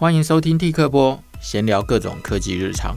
[0.00, 2.96] 欢迎收听 T 客播，闲聊各种科技日常。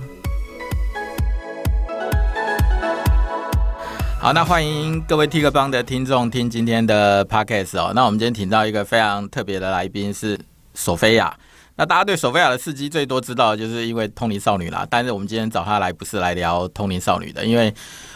[4.22, 7.92] 好，那欢迎各位 T 客帮的听众听今天的 Podcast 哦。
[7.93, 10.39] 那我们今天请到一个非常特别的来宾是
[10.75, 11.38] 索菲亚。
[11.75, 14.88] 那大家对索菲亚的事迹最多知道就是因为通灵少女啦。
[14.89, 17.73] 但是我们今天找她来不是来聊通灵少女的，因为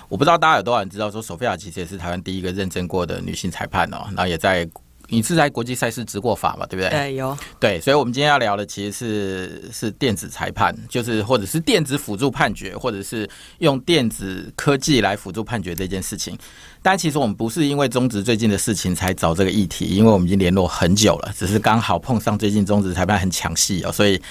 [0.07, 4.05] 我不知道大家有多少人知道说索菲亚其实也是台湾第一个认证过的女性裁判哦。
[4.15, 4.65] 然后也在。
[5.09, 6.65] 你是在国际赛事执过法嘛？
[6.65, 6.89] 对不对？
[6.89, 7.37] 对，有。
[7.59, 13.29] 对，所以，我们今天要聊的其实是是电子裁判，就是或者是电子辅助判决，或者是
[13.59, 16.37] 用电子科技来辅助判决这件事情。
[16.81, 24.21] 但其实我们不是因为中职最近的事情才找这个议题，因为我们已经联络很久了，只是刚好碰上最近中职裁判很抢戏哦，所以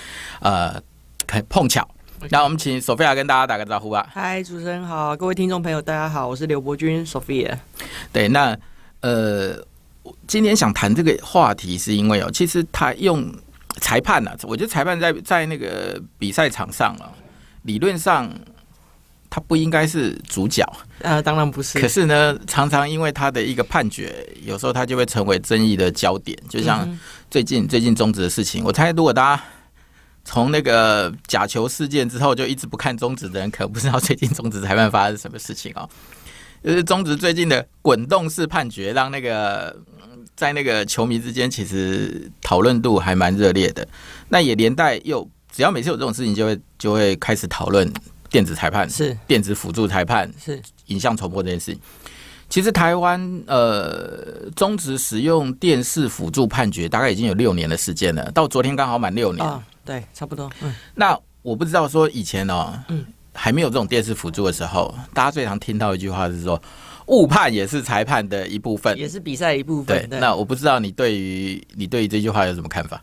[0.40, 0.78] 呃，
[1.48, 1.88] 碰巧。
[2.30, 4.06] 那我们请索菲亚跟大家打个招呼吧。
[4.12, 7.58] 嗨，主持人好，各位听众朋友，大家好，我是刘伯钧，索菲亚。
[8.12, 8.54] 对，那
[9.00, 9.58] 呃。
[10.26, 13.32] 今天想谈这个话题，是因为哦，其实他用
[13.80, 17.12] 裁判呢，我觉得裁判在在那个比赛场上啊，
[17.62, 18.30] 理论上
[19.28, 20.64] 他不应该是主角，
[21.00, 21.78] 呃，当然不是。
[21.78, 26.38] 可是呢，常常因为他的一个判决，有时候他就会成为争议的焦点。
[26.48, 26.88] 就像
[27.30, 29.42] 最近最近终止的事情，我猜如果大家
[30.24, 35.88] 从那个假球事件之后就一直不看中止的人，可能不知道最近中止裁判发生什么事情哦。
[36.66, 39.74] 就是中职最近的滚动式判决，让那个
[40.34, 43.86] 在那个球迷之间其实讨论度还蛮热烈的。
[44.28, 47.88] 那也连带又只要每次有这种事情，就会就会开始讨论
[48.30, 51.80] 电子裁判是电子辅助裁判是影像重播这件事情。
[52.48, 59.46] 其实台湾呃中职使用电视辅助判决大概已经有六年的时间了，到昨天刚好满六年。
[59.46, 60.50] 哦，对，差不多。
[60.62, 63.06] 嗯，那我不知道说以前哦，嗯。
[63.36, 66.60] 还没有这种电视辅助的时候，大家最常听到一句话是说，
[67.06, 69.98] 误判也是裁判的一部分，也是比赛一部分。
[69.98, 73.00] 对，对，那我不知道你对于你对于这句话有什么看法？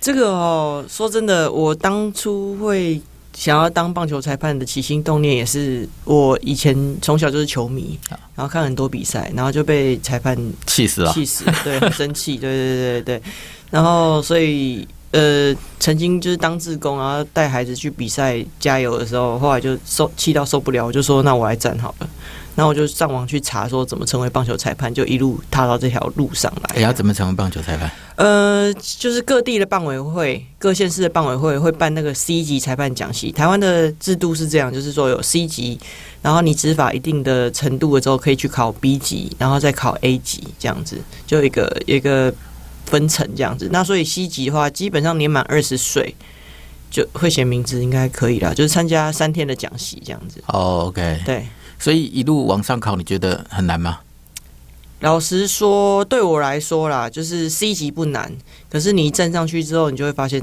[0.00, 3.00] 这个哦，说真的，我当初会
[3.34, 7.98] 想要当棒球裁判的起心动念，也是我以前从小就是球迷，
[8.34, 13.22] 然后看很多比赛，然后就被裁判气死了，气死，对，很生气，对对对对对，
[13.70, 14.86] 然后所以。
[15.10, 22.08] 呃，曾经就是当志工，然后带孩子去比赛加油的时候，后来就受气到受不了，我就说那我来站好了。
[22.54, 26.76] 然后我就上网去查说怎么成为棒球裁判，就一路踏到这条路上来。
[26.76, 27.88] 哎，要怎么成为棒球裁判？
[28.16, 33.30] 呃，就是各地的棒委会、各县市的棒委会会办那个 C 级裁判讲习。
[33.30, 35.78] 台湾的制度是这样，就是说有 C 级，
[36.20, 42.34] 然后你执法一定的程度了之后，可以去考 B 级，然后再考 A 级，这样子就一个一个。
[42.90, 46.14] 分层这样子，那所以 C 级的话，基本上年满二十岁
[46.90, 48.54] 就会写名字，应该可以了。
[48.54, 50.42] 就是参加三天的讲习这样子。
[50.46, 51.46] 哦，OK，对，
[51.78, 54.00] 所以一路往上考，你觉得很难吗？
[55.00, 58.32] 老实说，对我来说啦，就是 C 级不难，
[58.68, 60.42] 可是你一站上去之后，你就会发现。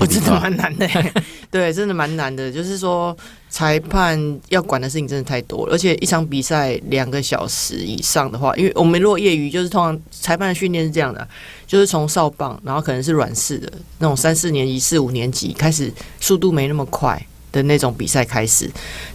[0.00, 0.88] 我真的蛮难的，
[1.52, 2.50] 对，真的蛮难的。
[2.50, 3.16] 就是说，
[3.54, 11.28] 裁判要管的事情真的太多了，而且一场比赛两个小时以上的话，因为我们如果业余，就是通常裁判的训练是这样的，
[11.64, 15.88] 就是从哨棒，然后可能是软式的那种三四年级、四五年级开始，
[16.18, 18.68] 速度没那么快的那种比赛开始，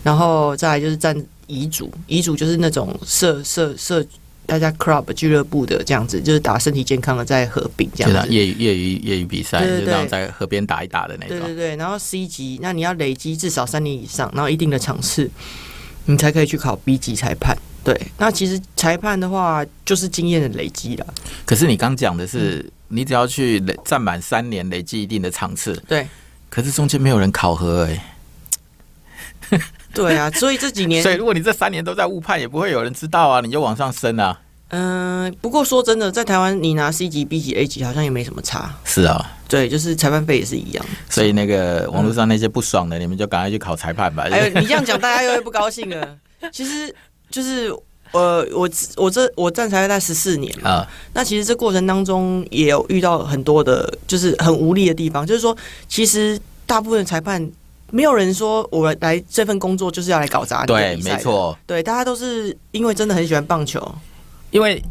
[0.04, 1.14] 然后再来就是站
[1.48, 4.06] 遗嘱，遗嘱就是那种设设设。
[4.50, 11.40] 大家 club 俱乐部的这样子，就是打身体健康的在合并这样子，业余业余业余比赛，就这样在河边打一打的那种。
[11.40, 15.30] 对对对，然后 C 级，那你要累积至少三年以上，然后一定的场次，
[16.06, 17.56] 你才可以去考 B 级裁判。
[17.84, 21.14] 对，那其实裁判的话，就是经验的累积了。
[21.46, 25.82] 可是你刚讲的是，你只要去累站满三年，累积一定的场次。
[25.88, 26.08] 对，
[26.50, 28.02] 可是中间没有人考核哎、
[29.52, 29.62] 欸。
[29.96, 34.40] 对啊，所以这几年，所以如果你这三年都在误判，也不会有人知道啊，你就往上升啊。
[34.70, 38.72] 嗯、呃，不过说真的，在台湾你拿 C 级、B 级、A 级好像也没什么差。
[38.86, 40.86] 是啊，对，就是裁判费也是一样。
[41.10, 44.28] 所以那个网络上那些不爽的，嗯、你们就赶快去考裁判吧。
[44.30, 46.16] 哎呦，你这样讲，大家又会不高兴了。
[46.54, 46.94] 其实
[47.32, 47.74] 就是
[48.12, 55.26] 呃，我我这我站裁判在十四年啊，那其实这过程当中也有遇到很多的，就是很无力的地方。
[55.26, 57.52] 就是说，其实大部分裁判。
[57.92, 60.68] 没有人说我来这份工作就是要来搞砸你。
[60.68, 61.58] 对，没错。
[61.66, 63.96] 对，大家都是因为真的很喜欢棒球。
[64.52, 64.84] 因为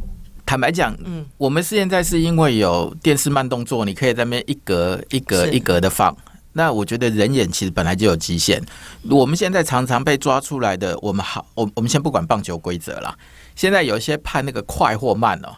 [0.47, 6.17] 坦白讲，嗯，我们现在是因为有电视慢动作，你可以在那边一格一格一格的放。
[6.53, 8.61] 那我觉得人眼其实本来就有极限。
[9.09, 13.17] 我们现在常常被抓出来的，我们好，我我们先不管棒球规则了。
[13.55, 15.55] 现在有一些判那个快或慢哦，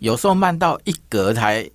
[0.00, 1.66] 有时候慢到一格才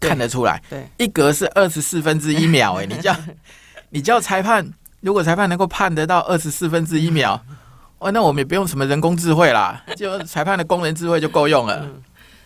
[0.00, 0.62] 看得出来。
[0.68, 3.16] 对，对，一格是二十四分之一秒，哎，你这样。
[3.90, 4.66] 你叫裁判，
[5.00, 7.40] 如果裁判能够判得到二十四分之一秒，
[7.98, 11.86] 哦，那我们也不用什么人工智慧啦，就裁判的工人智慧就够用了。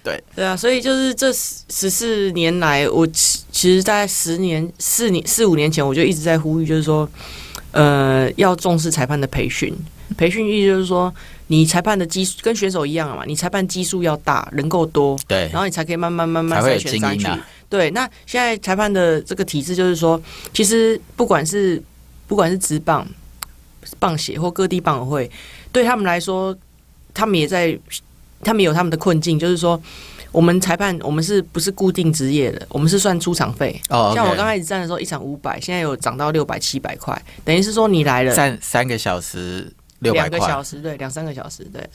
[0.04, 7.08] 对对啊，所以就是这十四年来，我其实，在十年、四年、四五年前，我就一直在呼吁，就是说，
[7.70, 9.72] 呃，要重视裁判的培训。
[10.16, 11.14] 培训意义就是说，
[11.52, 17.26] 你裁判的基数跟选手一样嘛，你裁判基数要大，人够多，对，然后你才可以慢慢慢慢筛选上去。
[17.26, 20.18] 啊、对，那现在裁判的这个体制就是说，
[20.54, 21.82] 其实不管是
[22.26, 23.06] 不管是职棒、
[23.98, 25.30] 棒协或各地棒委会，
[25.70, 26.56] 对他们来说，
[27.12, 27.78] 他们也在，
[28.42, 29.78] 他们有他们的困境，就是说，
[30.30, 32.66] 我们裁判我们是不是固定职业的？
[32.70, 33.78] 我们是算出场费。
[33.90, 39.70] 像我刚开始站的时候，一场五百，现在有涨到六百、七百块，等于是说你来了站三个小时。
[40.10, 41.88] 两个小时，对，两三个小时，对。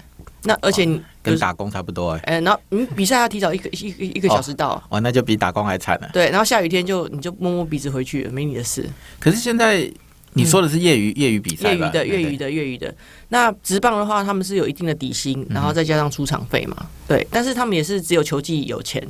[0.44, 0.88] 那而且
[1.22, 2.38] 跟打工差不多哎、欸。
[2.38, 6.10] 哎，然后你比赛要提早一个一个一个小时到哦，哦，那就比打工还惨了。
[6.14, 8.88] 对，然后下雨天就你就摸摸鼻子回去了，没你的事。
[9.20, 9.92] 可是现在
[10.34, 12.94] 你说的是业余、嗯、业余比赛，业余的业余的业余的。
[13.30, 16.76] 那职棒的话，他们是有一定的底薪，然后再加上出场费嘛。
[16.80, 19.06] 嗯、对，但是他们也是只有球技有钱。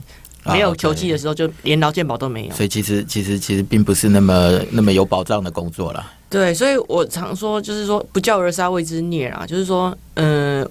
[0.45, 2.53] 没有球技的时候，就连劳健保都没有。
[2.53, 6.13] 所以其实其实其实并不是那么那么有保障的工作了。
[6.29, 9.45] 对，所以我常说，就是说不教而杀谓之孽啊。
[9.45, 10.69] 就是说，嗯、呃，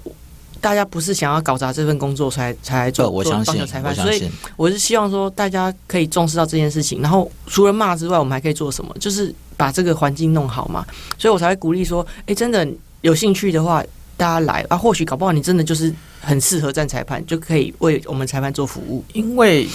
[0.60, 3.94] 大家不是想要搞砸这份工作才才来做，我相信，做棒球裁判。
[3.94, 7.00] 所以我是希望说，大家可以重视到这件事情。
[7.00, 8.94] 然后除了骂之外，我们还可以做什么？
[8.98, 10.84] 就是把这个环境弄好嘛。
[11.18, 12.66] 所以我才会鼓励说，哎，真的
[13.00, 13.82] 有兴趣的话。
[14.18, 15.92] 大家来啊，或许搞不好你真的就是
[16.22, 19.04] 很适合站裁判，就可以为我们裁判做服务。
[19.12, 19.68] 因为，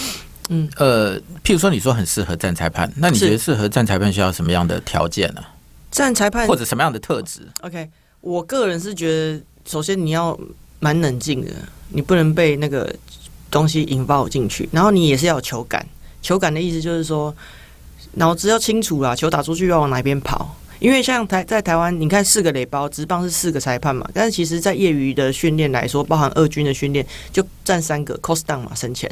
[0.48, 5.40] 嗯呃，譬如说你说很适合站裁判，那你觉得适合站裁判需要什么样的条件呢？
[5.92, 7.88] 站裁判或者什么样的特质？OK，
[8.20, 10.36] 我个人是觉得，首先你要
[10.80, 11.52] 蛮冷静的，
[11.90, 12.92] 你不能被那个
[13.50, 15.86] 东西引爆进去，然后你也是要有球感。
[16.22, 17.32] 球感的意思就是说，
[18.14, 20.56] 脑子要清楚啦，球打出去要往哪边跑。
[20.78, 29.08] 因为像台在台湾，你看四个垒包，直棒是四个裁判嘛，但是其实，在业余的训练来说，包含二军的训练，就占三个 cost down 嘛，省钱，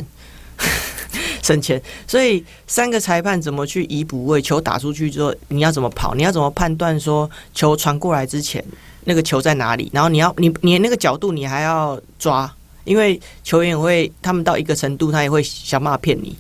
[1.51, 1.81] 省钱。
[2.07, 8.65] 所以三个裁判怎么去移补位，球打出去之后，你要怎么跑，你要怎么判断说球传过来之前
[9.05, 12.51] 那个球在哪里，然后你要你你那个角度你还要抓，
[12.85, 16.37] 因为球员也会他们到一个程度，他也会想办法骗你。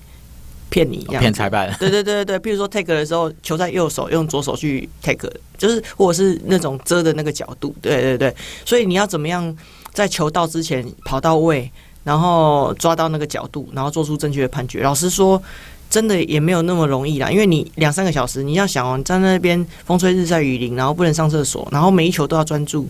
[0.70, 1.68] 骗你，骗裁判。
[1.80, 5.28] 对对对对对，比如说 take 的时候，球在右手，用左手去 take，
[5.58, 7.74] 就是或者是那种遮的那个角度。
[7.82, 8.32] 对对对，
[8.64, 9.52] 所以你要怎么样
[9.92, 11.68] 在球到之前跑到位，
[12.04, 14.82] 然后抓到那个角度，然后做出正确的判决。
[14.82, 15.42] 老实说，
[15.88, 22.88] 真的也没有那么容易啦，因为你两三个小时，你要想哦，你站在那边风吹日晒雨淋，然后不能上厕所，然后每一球都要专注。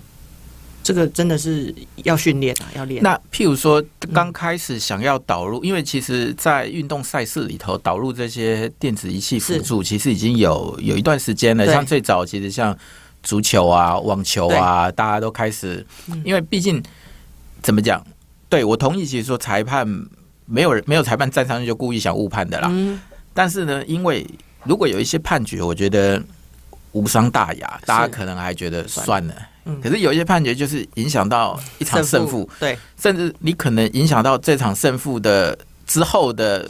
[0.83, 1.73] 这个真的是
[2.05, 3.03] 要训练啊，要练。
[3.03, 3.85] 那譬如说，
[4.15, 11.67] 刚开始想要导入，嗯、因为其实，在运动赛事里头导入这些电子仪器辅助，其实已经有有一段时间了。
[11.67, 12.77] 像最早，其实像
[13.23, 15.87] 足球啊、网球啊，大家都开始，
[16.25, 16.83] 因为毕竟
[17.61, 18.03] 怎么讲？
[18.51, 19.87] 对，我同意，其实说裁判
[20.45, 22.69] 没有人没有裁判站上去就故意想误判的啦。
[22.71, 23.01] 嗯、
[23.33, 24.27] 但是呢，因为
[24.65, 26.23] 如果有一些判决，我觉得
[26.93, 29.35] 无伤大雅，大家可能还觉得算了。
[29.81, 35.57] 可是有一些判决就是影响到一场胜负，对，甚至你可能影响到这场胜负的
[35.87, 36.69] 之后的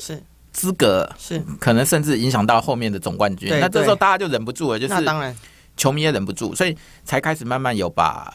[0.53, 1.43] 资格，是。
[1.59, 3.49] 可能甚至影响到后面的总冠军。
[3.59, 5.35] 那这时候大家就忍不住了，就是当然。
[5.77, 6.77] 球迷也忍不住，所以
[7.07, 8.35] 才开始慢慢有把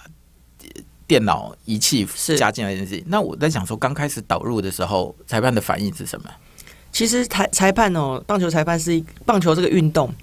[1.07, 3.03] 电脑仪器是加进来这件事情。
[3.07, 6.29] 那我在想说，刚开始导入的时候，裁判的反应是什么？
[6.91, 10.13] 其实裁裁判哦，棒球裁判是一棒球这个运动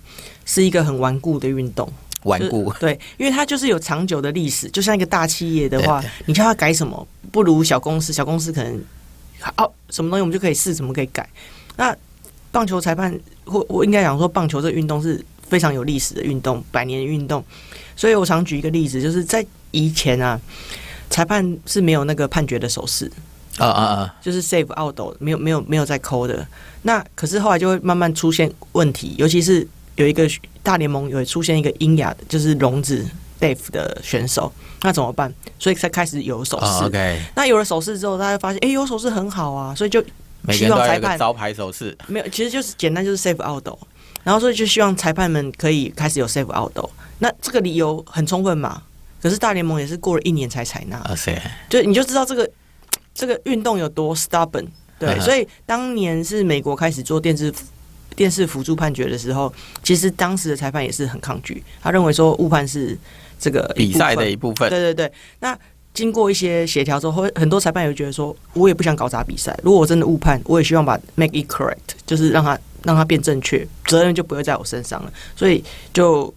[0.45, 1.91] 是一个很顽固的运动。
[2.25, 8.13] 顽固对，因为它就是有长久的历史，就像一个大企业的话，你叫它改什么，不如小公司。
[8.13, 8.81] 小公司可能
[9.57, 11.29] 哦，什么东西我们就可以试，什么可以改。
[11.77, 11.97] 那
[12.53, 15.23] 棒球裁判，或我应该讲说，棒球这个运动是
[15.53, 17.45] 非常有历史的运动，百年的运动。
[17.95, 20.41] 所以我常举一个例子，就是在以前啊，
[21.11, 23.13] 裁判是没有那个判决的手势
[23.59, 26.47] 啊啊啊，就是 save out，没有没有没有在抠的。
[26.81, 29.69] 那可是后来就会慢慢出现问题，尤其是。
[29.97, 30.27] 有一个
[30.63, 33.07] 大联盟有出现一个英雅的，就是聋子
[33.39, 35.31] deaf 的选手，那怎么办？
[35.59, 36.65] 所以才开始有手势。
[36.65, 37.19] Oh, okay.
[37.37, 40.03] 那有了手势之后，大家发现，哎、欸，有手势很好啊，所以就
[40.49, 43.63] 希望裁判招牌手势没有，其实就是简单，就是 save out。
[44.25, 46.91] 然后所以就希望裁判们可以开始有 save out。
[47.19, 48.83] 那这个理由很充分嘛？
[49.23, 50.97] 可是大联盟也是过了一年才采纳。
[50.99, 51.37] 啊，是。
[51.69, 52.49] 就你就知道这个
[53.15, 54.67] 这个运动有多 stubborn。
[54.99, 57.53] 对，所以当年是美国开始做电视。
[58.15, 59.51] 电视辅助判决的时候，
[59.83, 62.97] 其实当时的裁判也是很抗拒，他认为说误判是
[63.41, 64.69] 这个比赛的一部分。
[64.69, 65.11] 对对对，
[65.41, 65.59] 那
[65.95, 69.59] 经过一些协调之后，很多裁判也会觉得说，我也不想搞砸比赛。
[69.63, 75.13] 如果我真的误判，我也希望把 make it correct，就是让他让它变正确，责任就不会在我身上了。
[75.37, 75.63] 所以
[75.93, 76.33] 就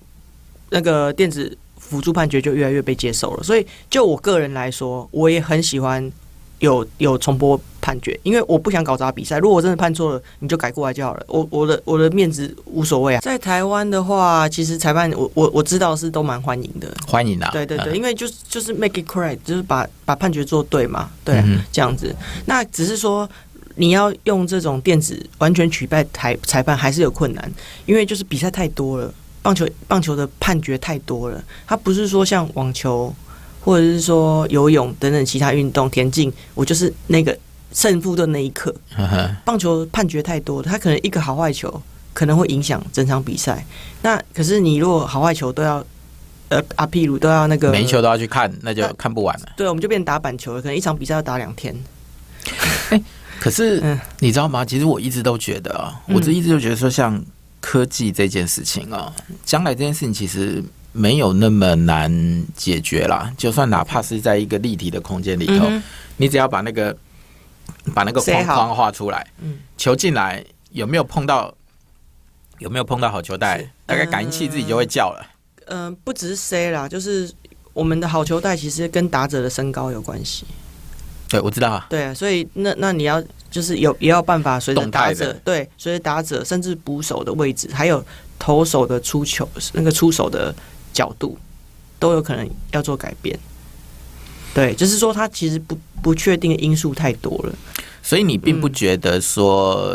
[0.70, 3.44] 那个电子辅助判决就越来越被接受了。
[3.44, 6.12] 所以就我个人来说，我也很喜欢
[6.60, 7.60] 有有重播。
[7.86, 9.38] 判决，因为我不想搞砸比赛。
[9.38, 11.24] 如果我真的判错了，你就改过来就好了。
[11.28, 13.20] 我我的我的面子无所谓啊。
[13.22, 17.52] 在台湾的话，其实裁判我我我知道是都蛮欢迎的，欢迎啊。
[17.52, 22.16] 对对对，嗯、因为就是就是 make it correct，就是把把判决做对嘛，对、啊嗯，这样子。
[22.48, 23.30] 那只是说
[23.76, 27.52] 你要用这种电子完全取代裁裁判还是有困难，
[27.86, 33.14] 因为就是比赛太多了，棒球棒球的判决太多了，它不是说像网球。
[33.66, 37.36] 或者是说游泳等等其他运动，田径，我就是那个
[37.74, 38.72] 胜负的那一刻。
[39.44, 41.82] 棒球判决太多，了，它可能一个好坏球
[42.14, 43.66] 可能会影响整场比赛。
[44.04, 45.84] 那可是你如果好坏球都要，
[46.50, 49.48] 呃啊，譬如都要那个每一球都要去看，那就看不完了。
[49.58, 51.76] 对，我们就变打板球了，可能一场比赛要打两天。
[52.92, 53.04] 欸，
[53.40, 54.66] 可是你知道吗？
[54.66, 57.24] 其实我一直都觉得啊，我这一直都觉得说，像
[57.60, 59.14] 科技这件事情啊，
[59.44, 60.64] 将来这件事情其实。
[60.98, 62.10] 没有那么难
[62.56, 65.84] 解决啦，就算哪怕是在一个立体的空间里头，嗯、
[66.16, 66.96] 你只要把那个
[67.94, 71.54] 把那个框框画出来，嗯、球进来有没有碰到
[72.60, 75.28] 有没有碰到好球带，大概感应器自己就会叫了。
[75.66, 77.30] 嗯、呃，不只是 C 啦，就是
[77.74, 80.46] 我们的好球带其实跟打者的身高有关系。
[81.30, 81.86] 对，我知道啊。
[81.90, 88.04] 对啊，所以那那你要就是有也要办法随着打者对随着打者甚至捕手的位置，还有
[88.40, 90.54] 投手的出球那个出手的。
[90.96, 91.38] 角度
[92.00, 93.38] 都有可能要做改变，
[94.54, 97.54] 对，就是说他其实不不确定的因素太多了，
[98.02, 99.94] 所以你并不觉得说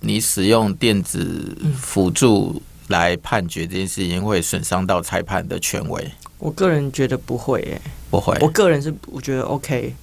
[0.00, 6.10] 你使用电子辅助来判决这件事情会损伤到裁判的权威？
[6.38, 8.34] 我个人觉得不会，欸，不会。
[8.40, 9.94] 我个人是我觉得 OK，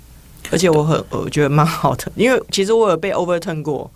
[0.51, 3.89] 而且我很我觉得蛮好的，因为其实我有被 overturn 过。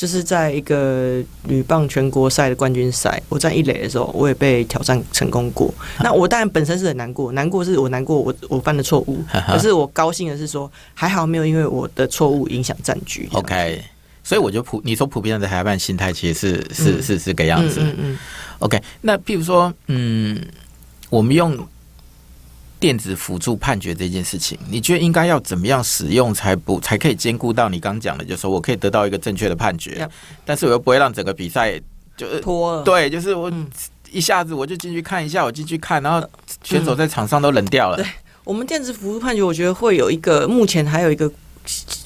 [0.00, 5.70] 就是在一个女棒全国赛的冠军赛，我站一垒的时候，我也被挑战成功过。
[6.02, 13.28] 那我当然本身是很难过，难过是我难过我我犯的错误， 可是我高兴的是说，还好没有因为我的错误影响战局。
[13.32, 13.84] OK，
[14.24, 17.80] 所以我觉得普你说普遍的裁判心态其实是是是是个样子。
[17.82, 18.18] 嗯嗯。
[18.60, 20.42] OK，那譬如说，嗯，
[21.10, 21.54] 我们用。
[22.80, 30.08] 电子辅助判决这件事情，你觉得应该要怎么样使用才不才可以兼顾到你刚讲的，就是说我可以得到一个正确的判决，
[30.46, 31.78] 但是我又不会让整个比赛
[32.16, 32.82] 就拖了。
[32.82, 33.52] 对，就是我
[34.10, 36.26] 一下子我就进去看一下，我进去看，然后
[36.64, 37.98] 选手在场上都冷掉了。
[37.98, 38.06] 对，
[38.44, 41.30] 我们电子辅助判决，我觉得会有一个目前还有一个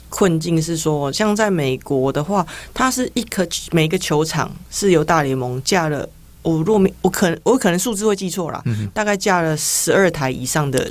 [0.08, 6.08] 困境是说，像在美国的话，它是一颗每个球场是由大联盟架了。
[6.44, 10.88] 我若没，我可能我可能数字会记错了，大概架了十二台以上的，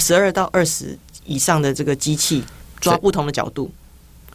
[0.00, 2.42] 十二到二十以上的这个机器
[2.80, 3.70] 抓不同的角度。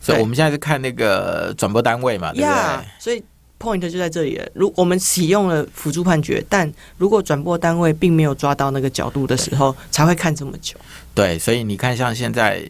[0.02, 3.22] 所以我们现在是看那个转播单位嘛，对不对所以
[3.60, 4.48] point 就在这里了。
[4.54, 10.78] 如我们启用了辅助判决，但如果转播单位并没有抓到那个角度的时候，才会看这么久。
[11.14, 12.64] 对，所以你看，像现在，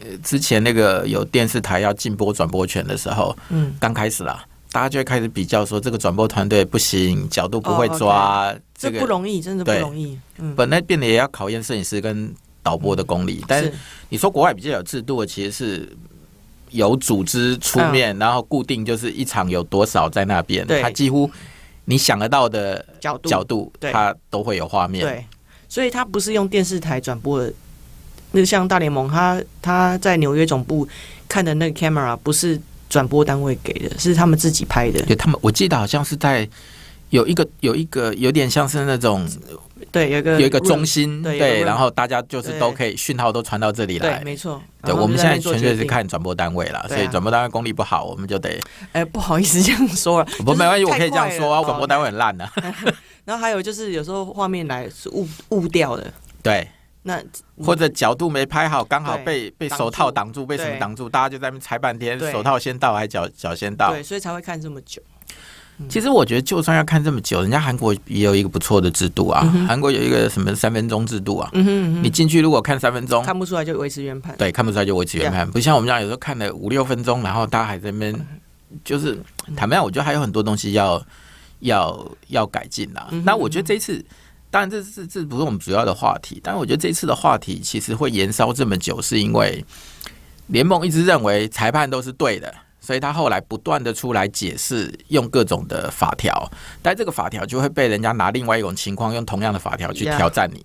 [0.00, 4.44] 呃，之前那个有电视台要禁播转播权的时候，嗯，刚开始啦。
[4.76, 10.18] 大家就会开始比较说，这个转播团队不行，角度不会抓，这个不容易，真的不容易。
[10.54, 12.30] 本来变得也要考验摄影师跟
[12.62, 13.42] 导播的功力。
[13.48, 13.72] 但是
[14.10, 15.96] 你说国外比较有制度的，其实是
[16.72, 21.30] 有组织出面，然后固定就是一场有多少在那边，他几乎
[21.86, 25.02] 你想得到的角度角度，他都会有画面。
[25.02, 25.24] 对，
[25.70, 27.50] 所以他不是用电视台转播的，
[28.30, 30.86] 那像大联盟，他他在纽约总部
[31.26, 32.60] 看的那个 camera 不是。
[32.88, 36.48] 转播单位给的是他们自己拍的，对他们，我记得好像是在
[37.10, 39.28] 有一个有一个有点像是那种
[39.92, 44.60] 对，有一个有一个中心对，对，然后大家就是都可以讯号都传到这里来，对，没错。
[44.82, 48.50] 对，我们现在纯粹是看转播单位了，所以转播单位功力不好，我们就得
[48.92, 52.48] 哎、欸，不好意思这样说了， 不没关系，我可以这样说啊，转播单位很烂的。
[53.24, 56.12] 然后还有就是有时候画面来是误误掉的，
[56.42, 56.68] 对。
[57.06, 57.22] 那
[57.64, 63.92] 或者角度没拍好，刚好被被手套挡住，被什么挡住，大家就在那边猜半天，手套先到还是脚脚先到？
[63.92, 65.00] 对，所以才会看这么久。
[65.88, 69.42] 其实我觉得，就算要看这么久，人家韩国也有一个不错的制度啊。
[69.68, 71.48] 韩国有一个什么三分钟制度啊？
[71.52, 74.34] 你进去如果看三分钟，看不出来就维持原判。
[74.36, 78.26] 对，看不出来就维持原判，不像我们家有时候看了五六分钟，然后大家还在那边，
[78.84, 79.16] 就是
[79.54, 81.00] 坦白讲，我觉得还有很多东西要
[81.60, 83.08] 要要改进啦。
[83.24, 84.04] 那我觉得这一次。
[84.56, 86.40] 当然，这这这不是我们主要的话题。
[86.42, 89.62] 但我觉得这次的话题其实会延烧这么久，是因为
[90.46, 96.50] 联盟一直认为裁判都是对的，所以他后来不断的出来解释，用各种的法条。
[96.80, 100.64] 但这个法条就会被人家拿另外一种情况，用同样的法条去挑战你。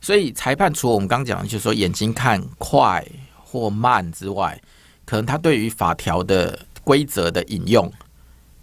[0.00, 3.06] 所以裁判除了我们刚讲的，就是说眼睛看快
[3.36, 4.60] 或慢之外，
[5.04, 7.88] 可能他对于法条的规则的引用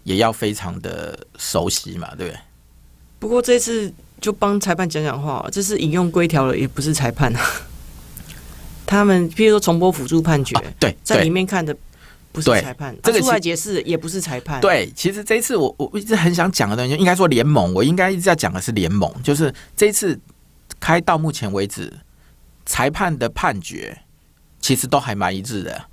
[0.02, 2.40] 也要非常的熟悉嘛，对不对？
[3.18, 3.90] 不过这次。
[4.20, 7.40] 就帮裁判讲讲话，这是引用规条了，也不是裁判啊。
[8.86, 11.76] 他们譬如说重播辅助判决，哦、对，在里面看的
[12.32, 14.60] 不是裁判，这个出来解释也不是裁判。
[14.62, 20.18] 对，其实这一次我我一直很想讲的东西，应该说联盟，我应该一直在讲的是联盟，就是这一次
[20.80, 21.92] 开到目前为止，
[22.64, 23.98] 裁判的判决
[24.58, 25.84] 其实都还蛮一致的，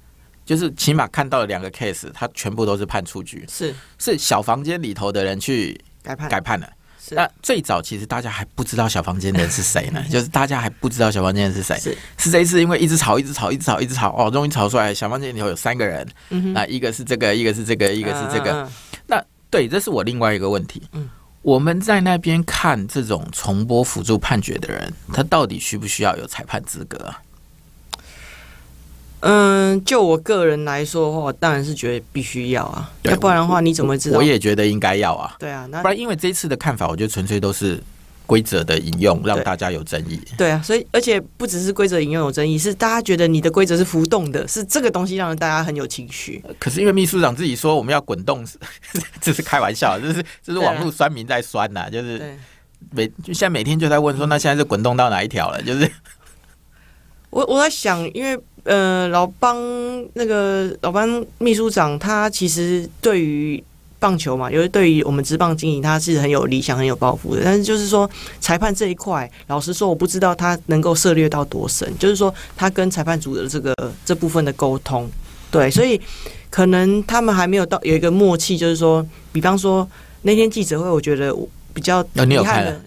[0.45, 6.69] 就是起码看到了两个 case，他全部都是判出局，是是小房间里头的人去改判改判了。
[7.11, 10.03] 那最早其实大家还不知道小房间的人是谁呢？
[10.09, 16.07] 就是大家还不知道小房间的是谁，是是这一次因为一直吵，一直吵，一直吵，一直吵，哦，终于吵出来，小房间里头有三个人，
[16.53, 18.67] 那一个是这个，一个是这个，一个是这个。
[19.07, 20.81] 那对，这是我另外一个问题。
[21.41, 27.21] 我们在那边看这种重播辅助判决的人，他到底需不需要有裁判资格啊？
[29.27, 34.19] 嗯，就我个人来说的话，我当然是觉得必须要啊，要不然的话你怎么知道？
[34.19, 35.35] 我也觉得应该要啊。
[35.39, 37.81] 对啊，那不然因为这一次的看法，我觉得纯粹都是
[38.27, 40.21] 规则的引用，让大家有争议。
[40.37, 46.43] 对啊，所以而且不只是规则引用有争议，是大家觉得你的规则是浮动的，是这个东西让大家很有情绪。
[46.59, 48.45] 可是因为秘书长自己说我们要滚动，
[49.19, 52.37] 这是开玩笑， 这是这是网络酸民在酸呐，就是
[52.91, 55.59] 每就现在每天就在问说，那现在是滚动到哪一条了？
[55.63, 55.89] 就是
[57.31, 58.39] 我我在想，因为。
[58.65, 59.55] 呃，老邦
[60.13, 63.63] 那个老邦秘书长，他其实对于
[63.99, 67.41] 棒球嘛，因为对于我们职棒经营，他是很有理想、很有抱负的。
[67.43, 71.87] 但是就是说，裁判这一块，老实说，我不知道他能够涉猎到多深。
[71.99, 75.07] 就是说，他跟裁判组的这个这部分的沟通，
[75.51, 76.01] 对，所以
[76.49, 78.57] 可能他们还没有到有一个默契。
[78.57, 79.87] 就是说，比方说
[80.23, 81.31] 那天记者会，我觉得
[81.71, 82.81] 比较遗憾的，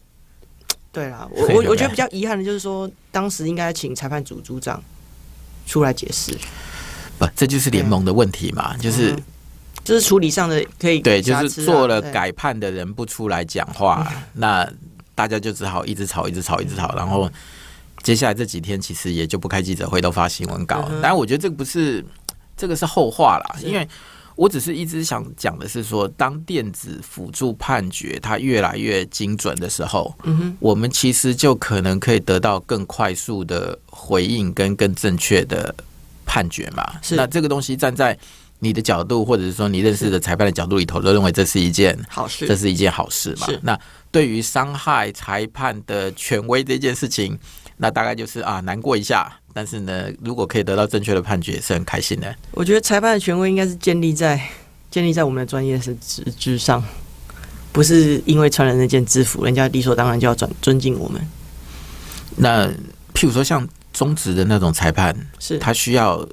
[0.91, 4.83] 对啦，我 我我觉得比较遗憾的就是说，当时应该请裁判组组长。
[5.69, 6.33] 出来解释，
[7.19, 9.15] 不，这就是联盟的问题嘛，就是
[9.85, 14.67] 就是处理上的可以对，就是做了改判的人不出来讲话，那
[15.15, 17.31] 大家就只好一直吵，一直吵，一直吵，然后
[18.03, 20.83] 接下来这几天其实也就不开记者会，都发新闻稿。
[20.83, 22.05] 当然，我觉得这个不是
[22.57, 23.87] 这个是后话啦，因为
[24.39, 33.79] 我只是一直想讲的是说，当电子辅助判决它越来越精准的时候，嗯哼，我们其实就可能可以得到更快速的。
[34.01, 35.75] 回应跟更正确的
[36.25, 38.17] 判决嘛，是那这个东西站在
[38.61, 43.47] 你的角度，或者是说你认识的裁判的角度里头，都认为这是一件好事，这是一件好事嘛。
[43.49, 43.79] 是那
[44.13, 47.37] 对于伤害裁判的权威这件事情，
[47.77, 52.35] 那大概就是啊难过一下，但是呢，如果可以得到正确的判决，是很开心的。
[52.53, 54.41] 我觉得裁判的权威应该是建立在
[54.91, 56.85] 建立在我们的专业是之之上，
[57.73, 61.21] 不是因为穿了那件制服，人家理所当然就要尊尊敬我们。
[62.37, 62.67] 那
[63.15, 63.69] 譬如说像。
[63.91, 66.25] 中职的那种裁判，是他需要，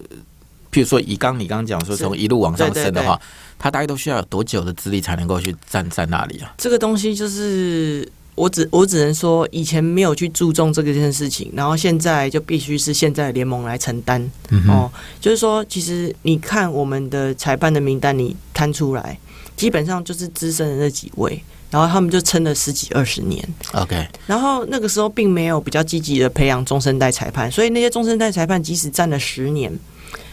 [0.72, 3.20] 譬如说以刚你刚刚讲说从一路往上升的话，
[3.58, 6.54] 他大概都需要有多久的资历才能够去站在那里啊？
[6.60, 14.22] 这个东西就是我只我只能说，以前没有去注重这个件事情，然后现在就必须是现在联盟来承担。
[14.50, 19.18] 嗯、哦，就是说，其实你看我们的裁判的名单，你摊出来，
[19.56, 21.42] 基本上就是资深的那几位。
[21.72, 23.44] 然后他们就撑了十几二十年
[23.74, 24.08] ，OK。
[24.28, 29.70] 然后那个时候并没有比较积极的培养中生代裁判，所以那些中生代裁判即使站了十年，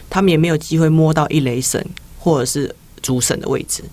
[0.09, 1.85] 他们也没有机会摸到一雷神
[2.17, 3.83] 或者是主审的位置。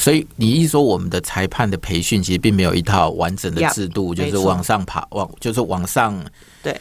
[0.00, 6.18] 所以你一说我们的裁判的培训其实并没有一套完整的制度，就是往上爬，往就是往上，
[6.62, 6.74] 对，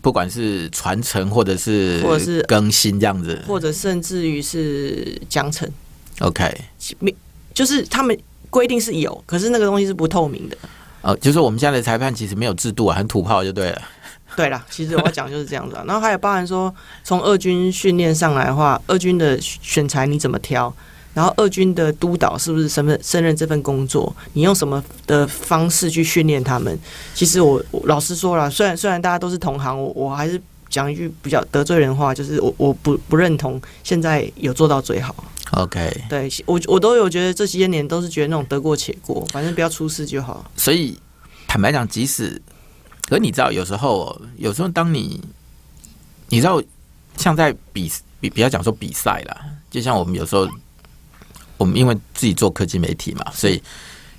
[0.00, 5.68] 不管是传承或者是或者是更新这样子，或者甚至于是奖惩
[6.20, 6.56] ，OK，
[7.00, 7.14] 没
[7.52, 8.16] 就是他们。
[8.54, 10.56] 规定是有，可是那个东西是不透明的。
[11.02, 13.82] 呃，就是我们现在的裁判其实没有制度啊，很土炮就对了。
[14.36, 15.82] 对啦，其实我讲就是这样子啊。
[15.88, 20.72] 然后还有包含说，从二军训练上来的话，二军的选材你怎么挑？
[21.14, 24.14] 然后二军的督导是不是身份胜任这份工作？
[24.34, 26.78] 你用什么的方式去训练他们？
[27.14, 35.14] 其实我，我老实说了，虽然虽然大家都是同行，我我还是讲一句比较得罪人的话，就是我我不不认同现在有做到最好。
[35.52, 40.50] OK，对我我都有觉得这些年都是觉得那种得过且过，反正不要出事就好。
[40.56, 40.98] 所以
[41.46, 42.42] 坦白讲，即使
[43.08, 45.22] 可是你知道，有时候有时候当你
[46.30, 46.60] 你知道，
[47.16, 49.36] 像在比比比较讲说比赛啦，
[49.70, 50.48] 就像我们有时候
[51.56, 53.62] 我们因为自己做科技媒体嘛，所以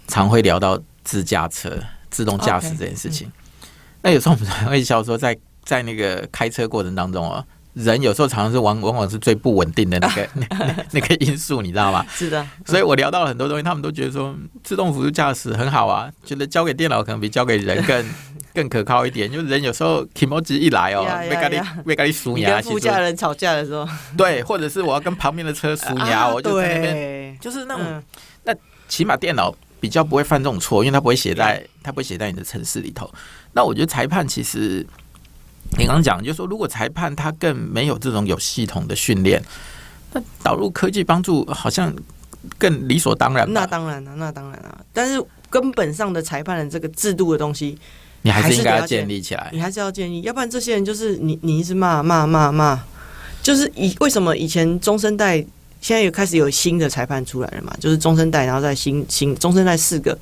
[0.07, 1.71] 常会聊到自驾车、
[2.09, 3.27] 自动驾驶这件事情。
[3.27, 3.67] Okay, 嗯、
[4.03, 7.43] 那有时候我们还会笑说，在在那个开车过程当中啊。
[7.75, 12.05] 人有时候常常是往往往是最不稳定的那个、 啊、那那个因素，你知道吗？
[12.09, 18.05] 是的，嗯、所以我聊到了很多东西，他们都觉得说自动辅助驾驶很好啊，觉得交给电脑可能比交给人更
[18.55, 19.29] 更可靠一点。
[19.29, 28.03] 因为人有时候 kimochi 一来哦，被咖喱被咖喱数牙，跟副驾人吵架的时候，对，或者是我要跟旁边的车数牙， 啊、我就在那边，就是那种，嗯、
[28.43, 28.55] 那
[28.87, 33.09] 起码电脑比较不会犯这种错，因为它不会写在它不会写在你的城市里头。
[33.53, 34.85] 那我觉得裁判其实。
[35.79, 39.43] 你刚刚讲，就是说如果裁判他更没有这种有系统的训练，
[40.13, 41.93] 那导入科技帮助好像
[42.59, 43.51] 更理所当然。
[43.51, 44.85] 那当然了，那当然了。
[44.93, 47.77] 但是根本上的裁判的这个制度的东西，
[48.21, 49.49] 你还是应该要建立起来。
[49.51, 52.79] 你还是要建立，要不然这些人就是你，你一直骂骂骂骂，
[53.41, 55.43] 就是以为什么以前中生代
[55.85, 57.71] 现在有开始有新的裁判出来了嘛？
[57.79, 60.17] 就是中生代，然后再新新中生代四个。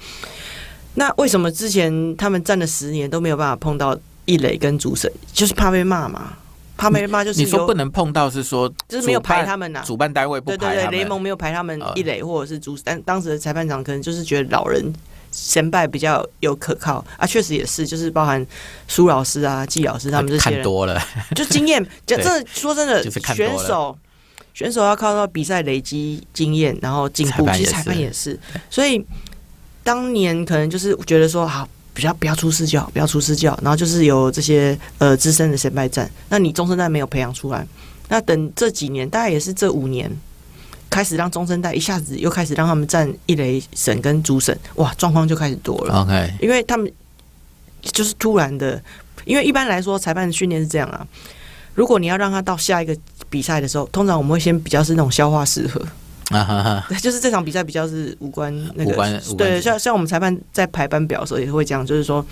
[0.95, 5.09] 那为什么之前他们站了十年都没有办法碰到一垒跟主审？
[5.31, 6.33] 就是怕被骂嘛，
[6.75, 14.83] 怕被骂就是你说不能碰到，是说就是没有排他们呐、啊，主办单位不排他们，对对对，联盟没有排他们一垒或者是主，但当时的裁判长可能就是觉得老人
[15.31, 18.45] 先辈比较有可靠啊，确实也是，就是包含
[18.89, 21.01] 苏老师啊、季老师他们这些人看多了，
[21.33, 23.01] 就经验，就 真的说真的，
[23.33, 23.97] 选手
[24.53, 28.39] 选手要靠到比赛累积经验，然后进步，其实裁判也是，
[28.69, 29.05] 所以。
[29.85, 37.67] 当年可能就是觉得说好，比较不要出事教，不要出事教，然后就是有这些呃资深的先辈战，那你中生代没有培养出来，
[38.07, 40.09] 那等这几年大概也是这五年
[40.89, 46.01] 开始让中生代一下子又开始让他们站一垒审跟主审，哇，状况就开始多了。
[46.01, 46.89] OK，因为他们
[47.81, 48.81] 就是突然的，
[49.25, 51.05] 因为一般来说裁判训练是这样啊，
[51.73, 52.97] 如果你要让他到下一个
[53.33, 55.81] 比赛的时候，通常我们会先比较是那种消化适合。
[56.29, 56.95] 啊哈哈！
[57.01, 62.25] 就是这场比赛比较是无关那个，对，像像我们裁判在排班表的时候也会这样，就是说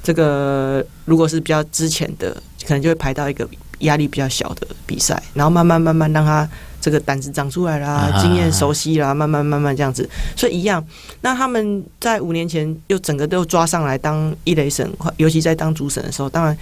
[0.00, 2.32] 这个如果是比较之前的，
[2.66, 3.46] 可能就会排到一个
[3.80, 6.48] 压力比较小的比赛，然后慢慢慢慢让他
[6.80, 10.82] 这个胆子长出来啦，经验熟悉啦，慢慢慢慢这样子，所以一样。
[11.22, 16.56] 那他们在五年前又整个都抓上来当一雷神，尤其在当主审的时候，当然。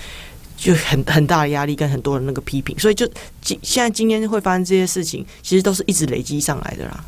[0.61, 3.09] 就很很大的压力跟很多人那个批评，所以就
[3.40, 7.03] 今现在今天会发生这些事情，其实都是一直累积上来的啦。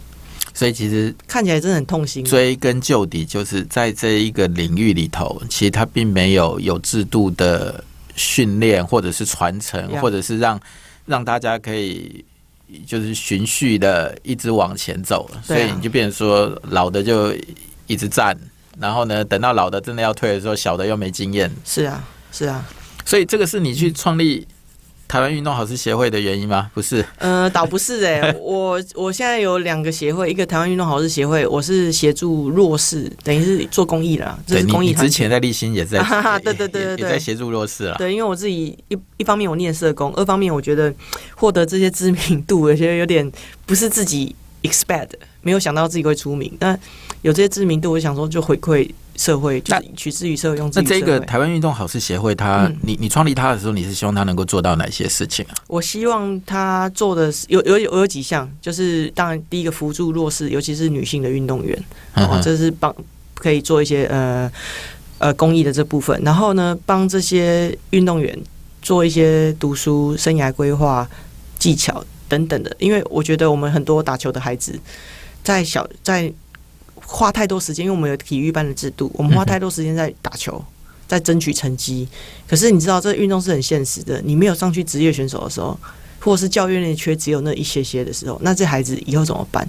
[0.54, 2.24] 所以其实看起来真的很痛心。
[2.24, 7.84] 追根究底，就是在这一个领域里头，其实它并没有有制度的
[8.16, 10.58] 训练，或者是传承，或者是让
[11.04, 12.24] 让大家可以
[12.86, 15.30] 就是循序的一直往前走。
[15.42, 17.34] 所以你就变成说，老的就
[17.86, 18.34] 一直站，
[18.78, 21.50] 然后呢，等到老的真的要退的时候，小的又没经验。
[21.66, 22.64] 是啊，是啊。
[23.04, 24.46] 所以这个是你去创立
[25.08, 26.70] 台湾运动好事协会的原因吗？
[26.72, 34.94] 不是，呃，倒不是哎、欸， 我我现在有两个协会，一个台湾运动好事协会，我是协助弱势，等于是做公益的，这是公益。
[34.94, 35.98] 之前在立新也在，
[36.42, 37.96] 对对对对对，也在协助弱势了。
[37.98, 40.90] 对，因为我自己一一方面我念社工，二方面我觉得
[41.34, 43.30] 获得这些知名度，有些有点
[43.66, 45.10] 不是自己 expect，
[45.42, 46.78] 没有想到自己会出名，但
[47.20, 48.88] 有这些知名度，我想说就回馈。
[49.16, 51.01] 社会就是取之于社会，用之于社会。
[51.01, 55.55] 那这个台湾运动好事协会它，你你创立它的时候，你是希望它能够做到哪些事情啊？
[55.68, 61.77] 我希望它做的是有有有有几项，就是当然第一个辅助弱势，尤其是女性的运动员，
[62.14, 62.94] 哦、嗯，这是帮
[63.35, 64.51] 可以做一些呃
[65.18, 66.20] 呃公益的这部分。
[66.25, 68.37] 然后呢，帮这些运动员
[68.81, 71.09] 做一些读书、生涯规划、
[71.59, 72.75] 技巧等等的。
[72.79, 74.79] 因为我觉得我们很多打球的孩子
[75.44, 76.33] 在小在。
[77.12, 80.64] 花太多时间，因为我们有体育班的制度，我们花太多时间在打球，
[81.07, 82.09] 在争取成绩。
[82.48, 84.18] 可是你知道，这运动是很现实的。
[84.25, 85.79] 你没有上去职业选手的时候，
[86.20, 89.68] 或者是教练那缺只有那一些些的时候，那这孩子以后怎么办？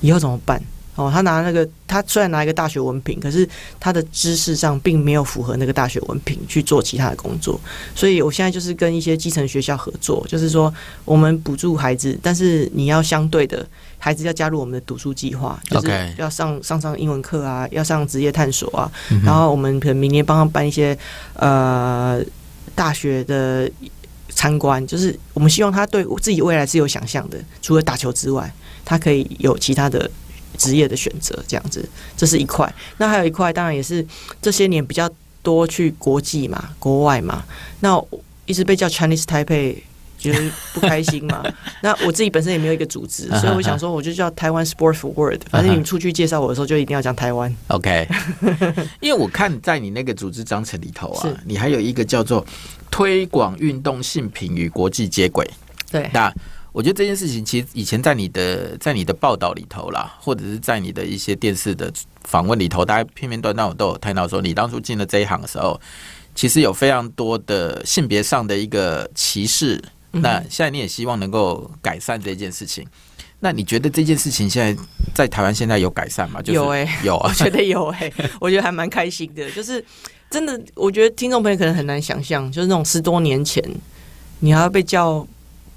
[0.00, 0.58] 以后怎么办？
[0.96, 3.46] 哦，他拿那个，他虽然拿一个大学文凭，可是
[3.78, 7.60] 他的知识上并没有符合那个大学文凭去做其他的工作。
[7.94, 10.72] 所以我现在就是跟一些基层学校合作，就是说
[11.04, 13.66] 我们补助孩子，但是你要相对的。
[14.04, 18.84] 孩子要加入我们的读书计划，就是要上上上英文课啊，要上职业探索啊。
[19.24, 20.94] 然后我们可能明年帮他办一些
[21.36, 22.22] 呃
[22.74, 23.66] 大学的
[24.28, 28.52] 参观，就是我们希望他对自己未来是有想象的，除了打球之外，
[28.84, 30.10] 他可以有其他的
[30.58, 32.70] 职业的选择，这样子，这是一块。
[32.98, 34.06] 那还有一块，当然也是
[34.42, 35.08] 这些年比较
[35.42, 37.42] 多去国际嘛，国外嘛，
[37.80, 37.98] 那
[38.44, 39.78] 一直被叫 Chinese Taipei。
[40.32, 41.42] 觉得不开心嘛？
[41.82, 45.40] 那我自己本身也没有一个组织， 所以我想说，我就叫台湾 Sport Forward。
[45.50, 47.54] 反正你们出去介绍我的时候，就一定要讲台湾。
[47.68, 48.08] OK，
[49.00, 52.44] 因为我看在你那个组织章程里头啊，你还有一个叫做
[52.90, 55.48] 推广运动性品与国际接轨。
[55.90, 56.32] 对，那
[56.72, 61.92] 我觉得这件事情其实以前在你的在你的报道里头啦，或者是在你的一些电视的
[62.24, 65.80] 访问里头，大家片片段段我都有谈到说，你当初进了这一行的时候，
[66.34, 69.80] 其实有非常多的性别上的一个歧视。
[70.14, 72.86] 那现在你也希望能够改善这件事情，
[73.40, 74.82] 那你觉得这件事情现在
[75.14, 76.40] 在台湾现在有改善吗？
[76.40, 79.50] 就是、有哎、欸，有啊， 我觉得有哎、欸， 我觉得还蛮开心的。
[79.50, 79.84] 就是
[80.30, 83.62] 真的，我觉得听众朋友可能很难想象，就是那种十多年前，
[84.40, 85.26] 你还要被叫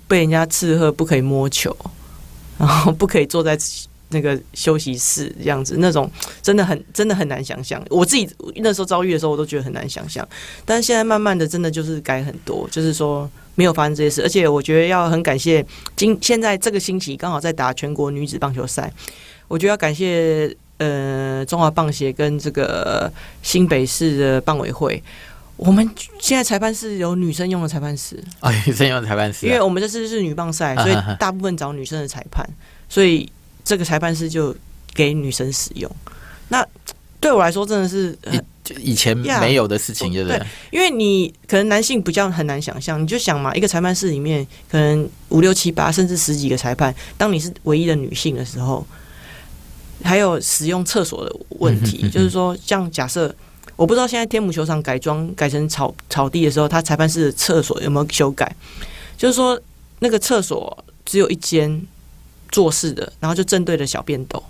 [0.07, 1.75] 被人家斥喝不可以摸球，
[2.57, 3.57] 然后不可以坐在
[4.09, 6.09] 那个休息室这样子，那种
[6.41, 7.83] 真的很真的很难想象。
[7.89, 10.27] 我自己那时候遭遇的时候，我都觉得很难想象。
[10.65, 14.21] 但是现在慢慢的，真的就是改很多，就是说没有发生这些事。
[14.21, 15.65] 而且我觉得要很感谢
[15.95, 18.91] 今现在这个星期刚好在打全国女子棒球赛，
[19.47, 25.03] 我觉得要感谢呃中华棒协跟这个新北市的棒委会。
[25.57, 25.89] 我们
[26.19, 32.47] 现在裁判室有女生用的裁判室啊， 女生用的裁判室，因为我们这次是女棒赛，所以 大部分找女生的裁判，
[32.87, 33.27] 所以
[33.67, 34.55] 这个裁判室就
[34.93, 35.91] 给女生使用。
[36.47, 36.65] 那
[37.19, 38.17] 对我来说真的是
[38.79, 40.41] 以前没有的事情，对不对？
[40.71, 48.87] 因为你可能男性比较很难想象，你就想嘛，一个裁判室里面可能五六七八甚至十几个裁判，当你是唯一的女性的时候，
[50.01, 53.35] 还有使用厕所的问题，就是说，像假设。
[53.75, 58.51] 我不知道现在天母球场改装改成草草地的时候，他裁判室的厕所有没有修改？
[59.15, 59.61] 就是说，
[59.99, 61.79] 那个厕所只有一间
[62.49, 64.41] 坐式的，然后就正对着小便斗，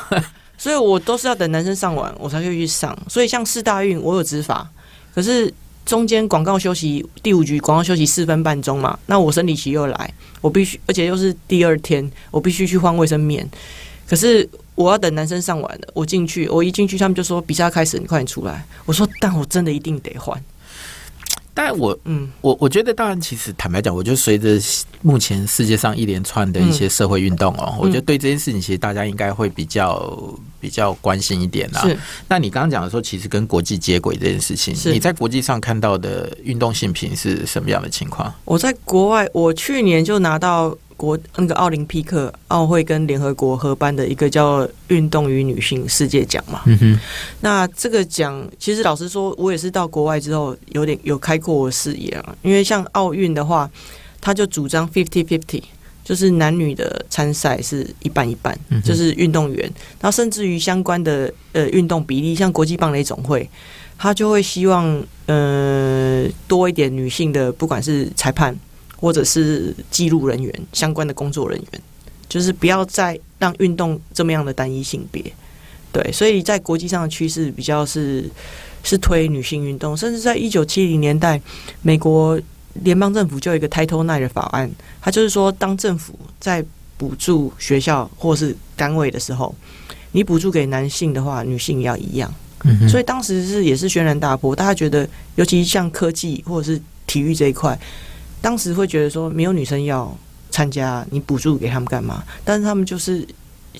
[0.58, 2.96] 所以我都是要等男生上完，我才可以去上。
[3.08, 4.68] 所以像四大运，我有执法，
[5.14, 5.52] 可是
[5.84, 13.48] 中间广告休息第五局广告休息四分半钟嘛，那我生理期又来，我必须，而且又是第二天，我必须去换卫生棉，
[14.08, 14.48] 可是。
[14.76, 18.64] 我要等男生上完了，我进去，我一进去，他们就说比赛开始，你快点出来。
[18.86, 20.42] 我说，但我真的一定得换。
[21.62, 24.58] 但我，嗯，我我觉得，当然，其实坦白讲，我觉得随着
[25.02, 30.18] 目前世界上一连串的一些社会运动哦，嗯、我觉得对这件事情，其实大家应该会比较
[30.58, 31.82] 比较关心一点啦。
[31.82, 31.94] 是，
[32.26, 38.32] 那你刚刚讲的说，其实跟国际接轨这件事情，你在国际上看到的运动性品是什么样的情况？
[38.46, 40.74] 我在国外，我去年就拿到。
[41.00, 47.00] 国那个奥林匹克奥会跟联合国合办的一个叫“运动与女性世界奖”嘛，嗯哼，
[47.40, 52.36] 那这个奖其实老实说，我也是到国外之后有点有开阔我视野啊。
[52.42, 53.70] 因为像奥运的话，
[54.20, 55.62] 他就主张 fifty fifty，
[56.04, 59.62] 就是男女的参赛是一半一半，就是运动员，
[60.02, 63.48] 然后甚至于相关的呃运动比例，像国际棒垒总会，
[63.96, 68.54] 他就会希望呃多一点女性的，不管是裁判。
[69.00, 71.80] 或者是记录人员相关的工作人员，
[72.28, 75.24] 就是不要再让运动这么样的单一性别。
[75.90, 78.28] 对，所以在国际上的趋势比较是
[78.84, 81.40] 是推女性运动，甚至在一九七零年代，
[81.82, 82.38] 美国
[82.74, 86.62] 联邦政府就有一个 Title IX 的法案，它就是说，当政府在
[86.96, 89.52] 补助学校或是单位的时候，
[90.12, 92.32] 你补助给男性的话，女性也要一样。
[92.64, 92.88] 嗯。
[92.88, 97.76] 所以当时是也是轩然大波，大家觉得，尤其像科技或者是体育这一块。
[98.42, 100.16] 当时会觉得说没有女生要
[100.50, 102.24] 参加，你补助给他们干嘛？
[102.44, 103.26] 但是他们就是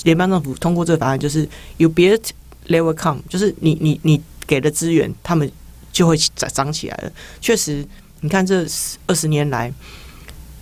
[0.05, 2.23] 联邦政府通过这个法案，就是有别的
[2.69, 5.51] level come，就是你你你给的资源，他们
[5.93, 7.13] 就会涨涨起来了。
[7.41, 7.85] 确实，
[8.21, 8.65] 你看这
[9.07, 9.73] 二十年来，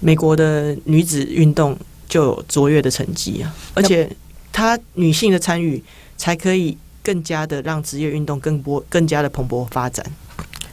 [0.01, 1.77] 美国的女子运动
[2.09, 4.11] 就有卓越的成绩啊，而且
[4.53, 5.83] 她女性的参与
[6.17, 10.05] 才可以更加的让职业运动更波更加的蓬勃发展。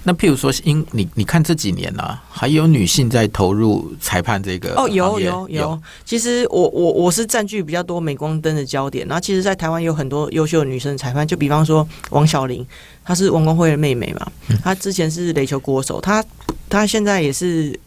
[0.08, 5.82] 那譬如说，因你你看这几年呢、啊，还有女性在投入裁判这个哦，有有有。
[6.06, 9.08] 其实我我我是占据比较多镁光灯的焦点。
[9.08, 12.64] 然后，其实，在台湾有很多优秀的女生裁判，就比方说王小玲，
[13.04, 14.32] 她是王光辉的妹妹嘛，
[14.64, 16.24] 她之前是垒球国手，她
[16.70, 17.78] 她现在也是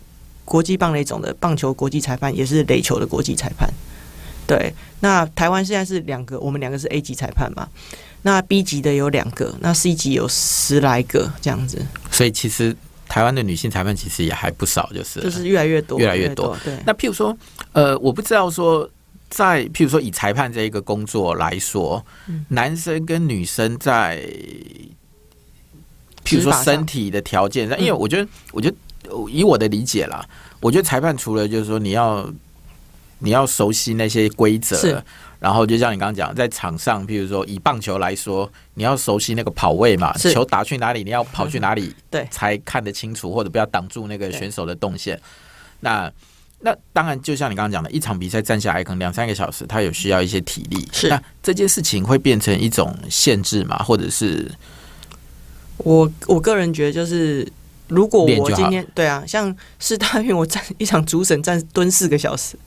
[0.44, 3.72] 国际棒垒总的棒球国际裁判，也是垒球的国际裁判。
[4.44, 7.68] 对，那台湾现在是两个，我们两个是 A 级裁判嘛。
[8.22, 11.84] 那 B 级的有两个，那 C 级有十来个这样子。
[12.10, 12.76] 所以其实
[13.08, 16.56] 台湾的女性裁判其实也还不少，就是就是越来越多，越来越多。
[16.64, 16.76] 对。
[16.84, 17.36] 那譬如说，
[17.72, 18.88] 呃，我不知道说，
[19.30, 24.20] 在譬如说以裁判这一个工作来说，嗯、男生跟女生在
[26.24, 28.76] 譬如说身体的条件上，因为我觉得，我觉得
[29.30, 30.26] 以我的理解啦，
[30.60, 32.28] 我觉得裁判除了就是说你要
[33.20, 35.02] 你要熟悉那些规则。
[35.40, 45.20] 然后就像你刚刚讲，在场上，譬如说以棒球来说，你要熟悉那个跑位嘛，球打去哪里，你要跑去哪里， 对，才看得清楚，或者不要挡住那个选手的动线。
[45.80, 46.10] 那
[46.60, 50.88] 那当然，就像你刚刚讲的，一场比赛站下来可能两三个小时，他有需要一些体力。
[50.90, 53.78] 是，那这件事情会变成一种限制嘛？
[53.78, 54.50] 或者是
[55.76, 57.46] 我我个人觉得，就是
[57.86, 62.58] 如果我今天对啊，像是大运，我站一场主审站蹲四个小时。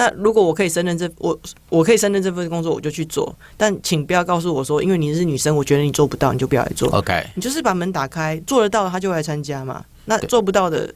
[0.00, 3.34] 那如果我可以胜任这我我可以胜任这份工作，我就去做。
[3.56, 6.88] 但请不要告诉我说，因为你是女生，我觉得你做不到，你就不要来做。
[6.90, 9.84] OK，你就是把门打开，做得到的他就来参加嘛。
[10.06, 10.92] 那做不到的。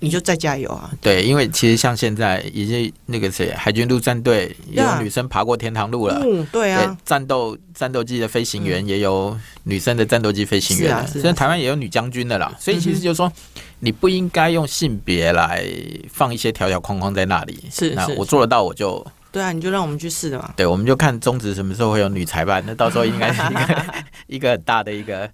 [0.00, 0.90] 你就再加油啊！
[1.00, 6.20] 对，因为其实像现在已经那个谁，海军陆战队也有女生爬过天堂路了。
[6.24, 6.84] 嗯，对啊。
[6.84, 11.06] 对，战斗战斗机的飞行员也有女生的战斗机飞行员。
[11.06, 12.52] 现在台湾也有女将军的啦。
[12.58, 13.32] 所以其实就是说，
[13.80, 15.64] 你不应该用性别来
[16.08, 17.64] 放一些条条框框在那里。
[17.70, 20.52] 是，那我做得到，我就对啊，你就让我们去试的嘛。
[20.56, 23.94] 对，我们就看中职什么时候会有女裁判，那到时候应该是一个
[24.26, 25.30] 一个很大的一个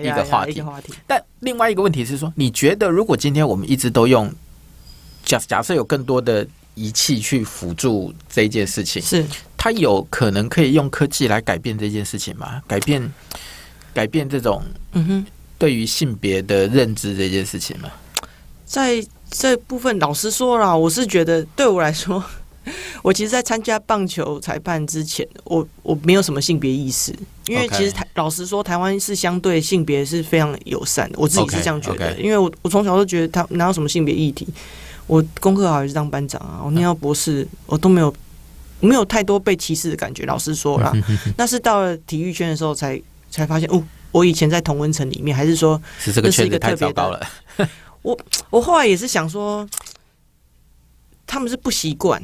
[0.00, 0.46] 一一个话
[0.80, 0.94] 题。
[1.06, 4.32] 但另外一个问题是说，你觉得如果今天我们一直都用
[5.24, 9.24] 假假设有更多的仪器去辅助这一件事情，是
[9.56, 12.62] 它有可能可以用科技来改变这件事情吗？
[12.66, 13.12] 改变
[13.92, 15.26] 改变这种嗯哼，
[15.58, 17.90] 对于性别的认知这件事情吗？
[18.64, 22.22] 在这部分，老实说啦，我是觉得对我来说。
[23.02, 27.14] 我其实，在参加棒球裁判之前，我我没有什么性别意识，
[27.46, 32.18] 因为其实台老实说，台湾是相对性别是非常友善的，我自己是这样觉得。
[32.18, 34.48] 因为我我从小都觉得他哪有什么性别议题，
[35.06, 38.14] 我功课好也是当班长啊，我念到博士，我都没有
[38.80, 40.24] 没有太多被歧视的感觉。
[40.24, 40.90] 老实说啦，
[41.36, 42.98] 那是到了体育圈的时候才
[43.30, 47.20] 才发现，哦，我以前在同温层里面，还是说是这个圈子太糟糕了。
[48.02, 48.16] 我
[48.48, 49.68] 我后来也是想说，
[51.26, 52.22] 他们是不习惯。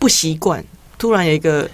[0.00, 0.62] 不习惯，
[0.98, 1.70] 突然有一个，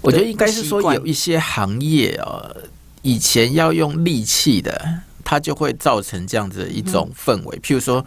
[0.00, 2.56] 我觉得应该是说有一些行业哦，
[3.02, 7.58] 以前要用力气的，它就会造成这样子一种氛围。
[7.58, 8.04] 譬如说，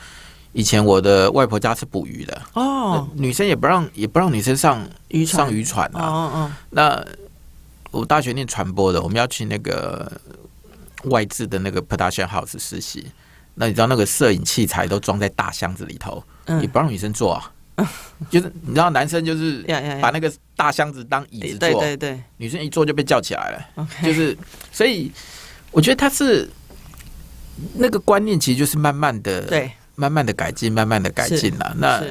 [0.53, 6.01] 以前我的外婆家是捕鱼的哦，女生也不让也不让女生上渔上渔船啊。
[6.01, 7.05] 哦哦，那
[7.91, 10.12] 我大学念传播的，我们要去那个
[11.06, 13.08] 外资的那个 production house 实习，
[13.56, 16.23] 那你知道那个摄影器材都装在大箱子里头，
[16.62, 17.52] 也不让女生坐啊。
[18.30, 19.63] 就是你知道，男生就是
[20.02, 23.88] 把那个大箱子当椅子坐，对对对，女生一坐就被叫起来了。
[24.04, 24.38] 就是，
[24.69, 25.10] 所以
[25.71, 26.49] 我觉得他是
[27.75, 31.73] 那个观念，其实就是慢慢的，对，慢慢的改进，慢慢的改进了。
[31.78, 32.04] 那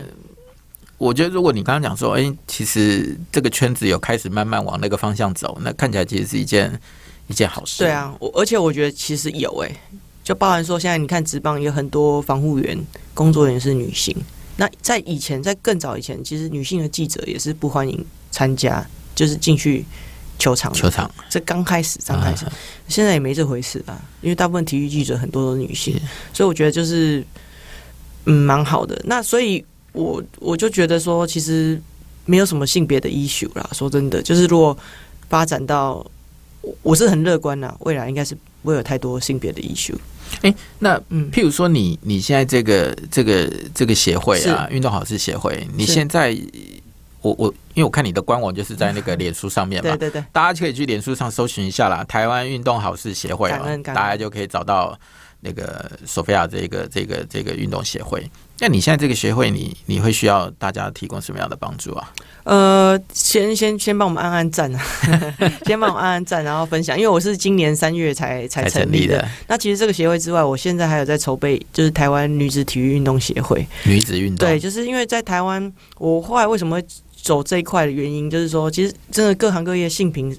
[0.99, 6.79] 我觉得，如果你刚刚讲说，哎，其实这个圈子有开始慢慢往那个方向走，那看起来其实是一件
[7.29, 7.85] 一件好事。
[7.85, 9.71] 对啊，我而且我觉得其实有哎，
[10.25, 12.77] 就包含说，现在你看职棒有很多防护员
[13.15, 14.15] 工作人员是女性。
[14.57, 18.85] 那在以前，在更早以前，其实女性的记者也是不欢迎参加，
[19.15, 19.85] 就是进去
[20.37, 20.73] 球场。
[20.73, 22.45] 球场这刚开始，刚开始，
[22.89, 24.03] 现在也没这回事吧？
[24.21, 25.95] 因为大部分体育记者很多都是女性，
[26.33, 27.25] 所以我觉得就是
[28.25, 29.01] 嗯，蛮好的。
[29.05, 29.65] 那所以
[29.99, 31.81] 我我就觉得说，其实
[32.25, 33.69] 没有什么性别的 issue 啦。
[33.73, 34.77] 说真的，就是如果
[35.29, 36.07] 发展到，
[36.61, 39.97] 我我是很乐观啦，未来应该是不会有太多性别的 issue。
[40.43, 40.97] 哎，那
[41.33, 46.39] 譬如说你你现在这个这个这个协会啊，运动好事协会，你现在
[47.23, 54.97] 我我因为我看你的官网就是在那个脸书上面嘛，对对对，大家可以去脸书上搜寻一下啦，台湾运动好事协会啊，大家就可以找到
[55.41, 58.29] 那个索菲亚这个这个这个运动协会。
[58.61, 62.13] 那你现在这个协会，你你会需要大家提供什么样的帮助啊？
[62.43, 64.85] 呃，先先先帮我们按按赞啊，
[65.65, 66.97] 先帮我按按赞，然后分享。
[66.99, 69.25] 因为我是今年三月才才成立的。
[69.47, 73.65] 那其实这个协会之外，我现在还有在筹备，就是台湾女子体育运动协会。
[73.85, 80.37] 女子运动对，就是因为在台湾，我后来为什么会走这一块的原因，就是说，其实真的各行各业性平，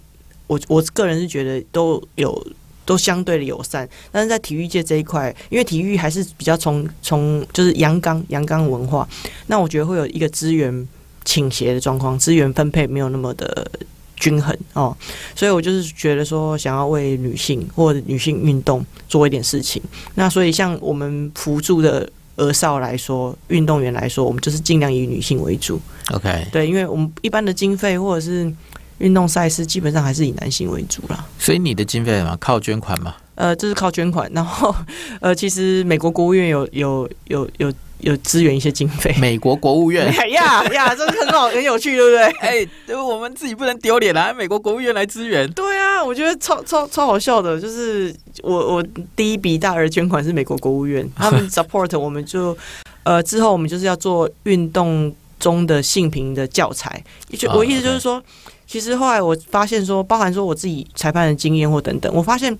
[0.47, 2.45] 我我个人是觉得都有。
[2.89, 9.07] 都相对的友善，但是在体育界这一块，因为体育还是比较从从就是阳刚阳刚文化，
[9.45, 10.87] 那我觉得会有一个资源
[11.23, 13.69] 倾斜的状况，资源分配没有那么的
[14.15, 14.97] 均衡哦，
[15.35, 19.79] 所以我就是觉得说，想要为女性或者女性运动做一点事情。
[20.15, 25.79] 那所以像我们辅助的儿少来说，运动员来说，我们就是尽量以女性为主。
[26.11, 28.51] OK，对，因为我们一般的经费或者是。
[28.99, 33.15] 运动赛事基本上还是以男性为主啦，所以你的经费什么靠捐款吗？
[33.35, 34.75] 呃，这是靠捐款，然后
[35.21, 39.15] 呃，其实美国国务院有有有有有支援一些经费。
[39.17, 42.23] 美国国务院 哎呀呀，这是很好很有趣，对不对？
[42.41, 45.49] 哎，对，我们自己不能丢脸啊，美国国务院来支援。
[45.53, 48.85] 对啊，我觉得超超超好笑的，就是我我
[49.15, 52.57] 第一笔大额捐款是美国国务院， 他们 support 我们就
[53.03, 57.01] 呃之后我们就是要做运动中的性平的教材，
[57.37, 58.15] 就我意思就是说。
[58.15, 58.25] Oh, okay.
[58.69, 62.55] 其实后来我发现说，包含说我自己裁判的经验或等等，我发现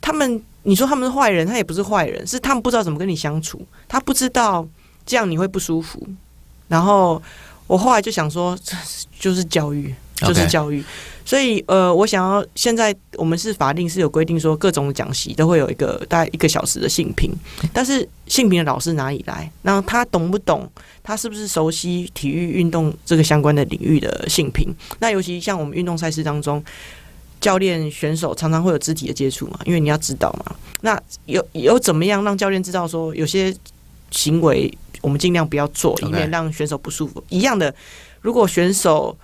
[0.00, 4.66] 他们，你说他们是坏人，他也不是坏人，是他们不知道怎么跟你相处，他不知道
[5.06, 6.04] 这样你会不舒服。
[6.66, 7.22] 然后
[7.68, 8.76] 我后来就想说，这
[9.16, 9.94] 就是教育。
[10.20, 10.82] 就是教育.
[11.24, 17.30] 所以呃，我想要现在我们是法定是有规定说，各种讲习都会有一个大概一个小时的性评，
[17.70, 19.50] 但是性评的老师哪里来？
[19.60, 20.66] 那他懂不懂？
[21.02, 24.74] 他是不是熟悉体育运动这个相关的领域的性评？
[25.00, 26.64] 那尤其像我们运动赛事当中，
[27.42, 30.56] 教练选手常常会有肢体的接触嘛，因为你要知道嘛。
[30.80, 33.54] 那有有怎么样让教练知道说，有些
[34.10, 34.72] 行为
[35.02, 37.22] 我们尽量不要做，以免让选手不舒服。
[37.28, 37.74] 一样的，
[38.22, 39.14] 如果选手。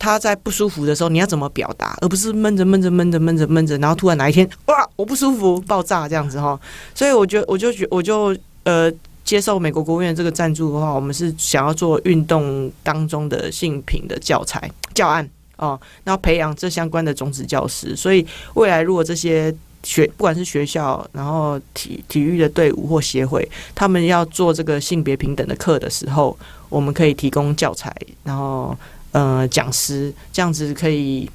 [0.00, 6.58] 他在不舒服的时候，你要怎么表达，而不是闷着闷着闷着闷着闷着，然后突然哪一天哇，我不舒服，爆炸这样子哈。
[6.94, 8.34] 所以我觉得，我就觉，我就
[8.64, 8.90] 呃，
[9.22, 17.94] 接受美国国务院这个赞助的话，我们是想要做运动当中的性平的教材教案哦，然后培养这相关的种子教师。
[17.94, 26.36] 所以未来如果这些学不管是学校，然后体体育的队伍或协会，他们要做这个性别平等的课的时候，
[26.70, 27.94] 我们可以提供教材，
[28.24, 28.76] 然后
[29.12, 31.28] 呃讲师这样子可以，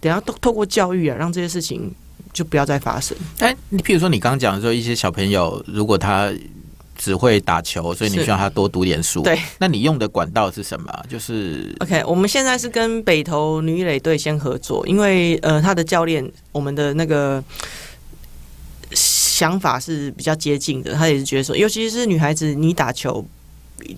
[0.00, 1.90] 等下都透过教育啊，让这些事情
[2.32, 3.16] 就不要再发生。
[3.38, 6.32] 哎，你譬如说你刚刚讲的说，一些小朋友如果他
[6.96, 9.22] 只会打球，所以你需要他多读点书。
[9.22, 11.04] 对，那你用的管道是什么？
[11.08, 17.42] 就是 OK，我们现在是跟北投女垒队先合作，因为呃他的教练，我们的那个。
[18.94, 23.24] 想法是比较接近的，他也是觉得说，尤其是女孩子，你打球，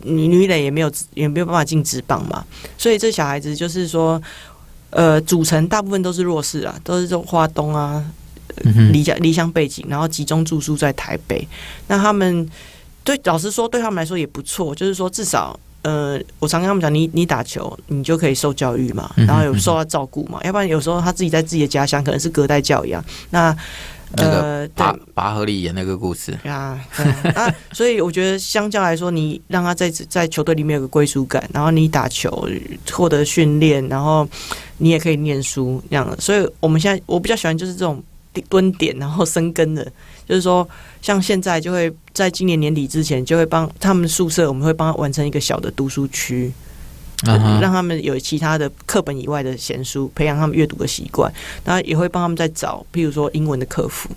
[0.02, 2.44] 女女垒也没有也没有办法进职棒嘛，
[2.76, 4.20] 所以这小孩子就是说，
[4.90, 8.04] 呃，组成大部分都是弱势啊，都是这种花东啊，
[8.92, 11.46] 离家离乡背景，然后集中住宿在台北，
[11.88, 12.48] 那他们
[13.02, 23.56] 对老实说，对他们来说也不错，就是说至少，呃，我常跟他们讲，你你打球，你就可以受教育嘛，然后有受到照顾嘛，要不然有时候他自己在自己的家乡可能是隔代教养，那。
[24.16, 26.78] 那个拔拔河里演那个故事啊，
[27.34, 32.48] 啊， 所以我觉得相较来说，你让他在在球队里面有个归属感，然后你打球
[32.90, 34.28] 获得训练，然后
[34.78, 36.16] 你也可以念书这样的。
[36.20, 38.02] 所以我们现在我比较喜欢就是这种
[38.48, 39.84] 蹲点然后生根的，
[40.28, 40.68] 就是说
[41.00, 46.52] 像现在就会在今年年底之前就会帮他们宿舍，我们会帮他完成一个小的读书区。
[47.24, 51.32] 让他们有其他的课本以外的闲书，培养他们阅读的习惯。
[51.64, 54.08] 然后也会帮他们再找，譬如说英文的客服，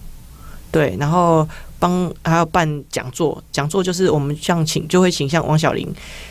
[0.72, 1.48] 对，然后
[1.80, 3.42] 帮还要办讲座。
[3.52, 5.88] 讲座就是我们像请，就会请像王小玲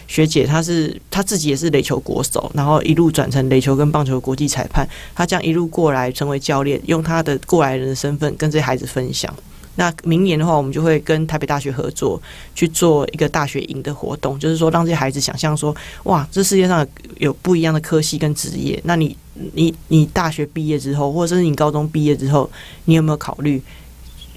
[0.07, 4.89] 学姐，她是她自己也是垒球国手，然后一路转成垒球跟棒球国际裁判。
[5.15, 9.33] 她这样一路过来成为教练，用她的过来人的身份跟这些孩子分享。
[9.77, 12.21] 那明年的话，我们就会跟台北大学合作
[12.55, 15.75] 去做一个大学营的活动，就是说让这些孩子想象说，
[16.05, 16.87] 哇，这世界上
[17.19, 18.81] 有不一样的科系跟职业。
[18.85, 19.17] 那你
[19.53, 22.51] 你你大学毕业之后，或者是你高中毕业之后，
[22.87, 23.63] 你有没有考虑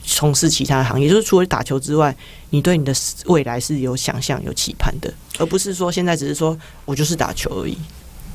[0.04, 1.08] 从事其他的行业？
[1.08, 2.16] 就是除了打球之外，
[2.50, 2.94] 你对你的
[3.26, 7.78] 未来是有想象、有期盼的，而不是说现在只是说我就是打球而已。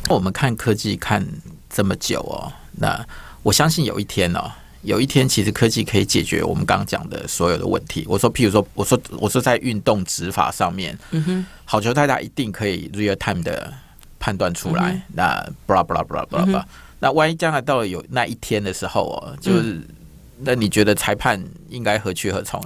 [0.08, 1.26] 我们看科技看
[1.68, 3.06] 这么久哦，那
[3.42, 4.50] 我相信有一天哦。
[4.84, 8.04] 有一天，其实科技可以解决我们刚刚讲的所有的问题。
[8.06, 13.72] 我说，譬如说，我说，我说在运动执法上面，嗯哼，好球太大一定可以 real time 的
[14.20, 14.92] 判断出来。
[14.92, 16.62] 嗯、那 blah blah blah blah blah，
[17.00, 19.84] 那万一将来到了有那一天的时候哦，就是、嗯、
[20.40, 22.62] 那你觉得裁判应该何去何从？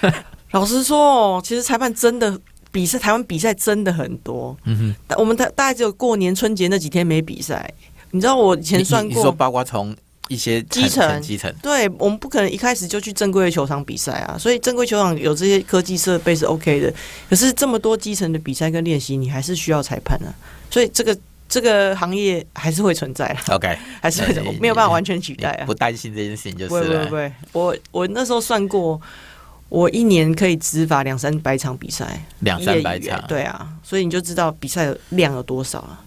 [0.52, 2.38] 老实说哦，其实裁判真的
[2.70, 4.54] 比赛，台湾比赛真的很多。
[4.64, 7.72] 嗯哼，但我们大大概只有过年春节那几天没比赛。
[8.10, 9.96] 你知道我以前算过，你，你说包括从。
[10.32, 16.92] 一些基层，基层，对，我们不可能一开始就去正规的球场比赛啊，所以正规球场有这些科技设备是 OK 的。
[17.28, 20.32] 可是这么多基层的比赛跟练习，你还是需要裁判啊，
[20.70, 21.16] 所以这个
[21.48, 23.42] 这个行业还是会存在啊。
[23.50, 25.66] OK， 还是会没有办法完全取代啊。
[25.66, 28.98] 不担心这件事情就是不会不会不会，我我那时候算过，
[29.68, 36.00] 我一年可以执法两三百场比赛，两三百场，对啊，所以你就知道比赛量有多少啊。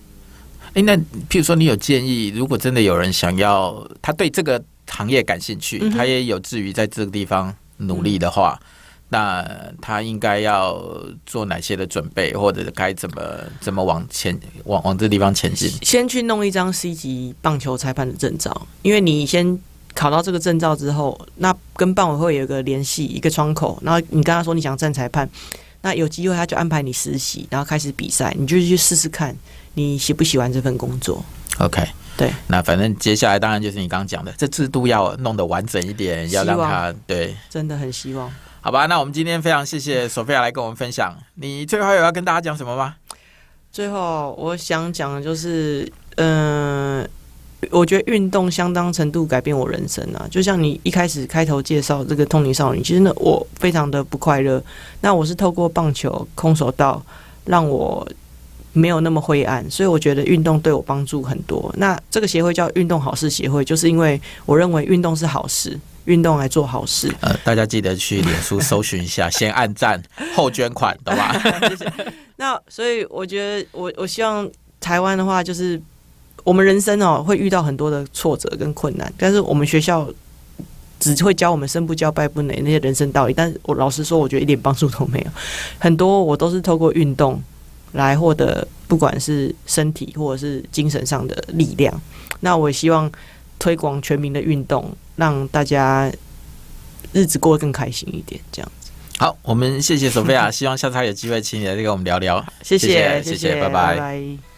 [0.76, 0.95] 哎，那
[1.30, 8.67] 譬如说，你有建议，如果真的有人想要，他对这个行业感兴趣，嗯、他也有志于在这个地方努力的话，嗯、
[9.07, 10.78] 那他应该要
[11.26, 13.21] 做哪些的准备，或者该怎么
[13.61, 15.71] 怎么往前往往这地方前进？
[15.82, 19.57] 先去弄一张 C 级棒球裁判的证照，因为你先
[19.93, 25.30] 考到这个证照之后，那跟棒委会有一个联系一个窗口，然后你跟他说你想站裁判，
[25.84, 29.34] 那有机会他就安排你实习，然后开始比赛，你就去试试看。
[29.76, 31.23] 你喜不喜欢这份工作
[31.59, 31.86] ？OK，
[32.17, 38.30] 对，那反正接下来当然就是你刚刚讲的，这制度要弄得完整一点，要让他对，真的很希望。
[38.61, 41.15] 好吧，那我们今天非常谢谢索菲亚来跟我们分享。
[41.36, 42.95] 你最后有要跟大家讲什么吗？
[43.71, 50.28] 最后我想讲的就是，嗯、呃，我觉得运动相当程度改变我人生啊。
[50.32, 54.63] 就像你一开始开头介绍这个通灵少女，其实呢，我非常的不快乐。
[55.01, 57.01] 那我是透过棒球、空手道
[57.45, 58.07] 让我。
[58.78, 61.73] 没有那么灰暗，所以我觉得运动对我帮助很多。
[61.78, 67.09] 那这个协会叫运动好事协会，就是因为我认为运动是好事，运动来做好事。
[67.21, 70.03] 呃，大家记得去脸书搜寻一下，先按赞
[70.36, 71.34] 后捐款，懂吧？
[71.69, 71.86] 谢谢。
[72.36, 74.45] 那所以我觉得，我我希望
[74.82, 75.82] 台湾的话，就是
[76.43, 80.05] 我们人生哦会遇到很多的挫折跟困难，但是我们学校
[80.99, 83.34] 只会教我们生不教败不馁那些人生道理。
[83.34, 85.32] 但是我老实说，我觉得一点帮助都没有。
[85.80, 87.41] 很多我都是透过运动。
[87.95, 91.99] 来获得不管是身体或者是精神上的力量，
[92.41, 93.11] 那我也希望
[93.57, 96.11] 推广全民的运动，让大家
[97.13, 98.91] 日子过得更开心一点，这样子。
[99.17, 102.45] 好，我们谢谢索菲亚，希望下次还有机会请你来跟我们聊聊。
[102.61, 103.55] 谢谢，谢谢。
[103.61, 104.54] 拜拜。